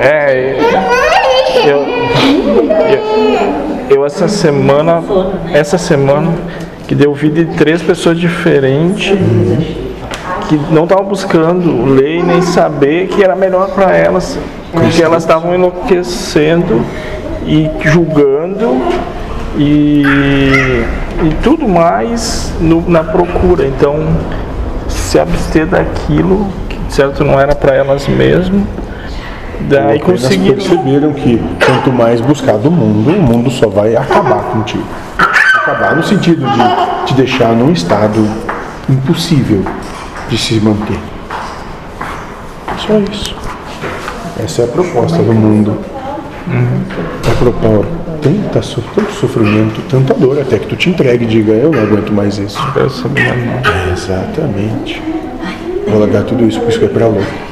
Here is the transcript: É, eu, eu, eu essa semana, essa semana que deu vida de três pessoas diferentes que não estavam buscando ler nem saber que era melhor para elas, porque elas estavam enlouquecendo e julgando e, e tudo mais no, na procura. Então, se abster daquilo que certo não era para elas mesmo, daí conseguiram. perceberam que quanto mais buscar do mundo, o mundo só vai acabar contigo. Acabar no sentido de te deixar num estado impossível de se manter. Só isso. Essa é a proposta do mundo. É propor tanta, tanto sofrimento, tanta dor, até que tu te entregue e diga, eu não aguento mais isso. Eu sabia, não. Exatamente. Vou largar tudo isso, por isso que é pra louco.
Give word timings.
É, 0.00 0.56
eu, 1.66 1.86
eu, 2.88 3.96
eu 3.98 4.06
essa 4.06 4.28
semana, 4.28 5.02
essa 5.52 5.76
semana 5.76 6.32
que 6.88 6.94
deu 6.94 7.12
vida 7.12 7.44
de 7.44 7.54
três 7.58 7.82
pessoas 7.82 8.18
diferentes 8.18 9.12
que 10.48 10.56
não 10.72 10.84
estavam 10.84 11.04
buscando 11.04 11.84
ler 11.84 12.24
nem 12.24 12.40
saber 12.40 13.08
que 13.08 13.22
era 13.22 13.36
melhor 13.36 13.68
para 13.72 13.94
elas, 13.94 14.38
porque 14.72 15.02
elas 15.02 15.22
estavam 15.22 15.54
enlouquecendo 15.54 16.80
e 17.46 17.70
julgando 17.84 18.80
e, 19.58 20.02
e 21.22 21.34
tudo 21.42 21.68
mais 21.68 22.54
no, 22.58 22.88
na 22.88 23.04
procura. 23.04 23.66
Então, 23.66 23.98
se 24.88 25.18
abster 25.18 25.66
daquilo 25.66 26.48
que 26.70 26.78
certo 26.88 27.22
não 27.22 27.38
era 27.38 27.54
para 27.54 27.74
elas 27.74 28.08
mesmo, 28.08 28.66
daí 29.68 30.00
conseguiram. 30.00 30.56
perceberam 30.56 31.12
que 31.12 31.40
quanto 31.64 31.92
mais 31.92 32.20
buscar 32.20 32.58
do 32.58 32.70
mundo, 32.70 33.10
o 33.10 33.22
mundo 33.22 33.50
só 33.50 33.68
vai 33.68 33.96
acabar 33.96 34.42
contigo. 34.44 34.86
Acabar 35.62 35.96
no 35.96 36.02
sentido 36.02 36.44
de 36.46 37.06
te 37.06 37.14
deixar 37.14 37.54
num 37.54 37.72
estado 37.72 38.26
impossível 38.88 39.64
de 40.28 40.38
se 40.38 40.54
manter. 40.60 40.98
Só 42.78 42.98
isso. 43.10 43.34
Essa 44.42 44.62
é 44.62 44.64
a 44.64 44.68
proposta 44.68 45.18
do 45.18 45.32
mundo. 45.32 45.78
É 47.28 47.34
propor 47.38 47.86
tanta, 48.20 48.60
tanto 48.94 49.12
sofrimento, 49.12 49.80
tanta 49.88 50.14
dor, 50.14 50.40
até 50.40 50.58
que 50.58 50.66
tu 50.66 50.76
te 50.76 50.90
entregue 50.90 51.24
e 51.24 51.28
diga, 51.28 51.52
eu 51.52 51.70
não 51.70 51.82
aguento 51.82 52.12
mais 52.12 52.38
isso. 52.38 52.58
Eu 52.76 52.88
sabia, 52.88 53.34
não. 53.34 53.92
Exatamente. 53.92 55.02
Vou 55.88 56.00
largar 56.00 56.24
tudo 56.24 56.44
isso, 56.46 56.60
por 56.60 56.68
isso 56.68 56.78
que 56.78 56.84
é 56.84 56.88
pra 56.88 57.06
louco. 57.06 57.49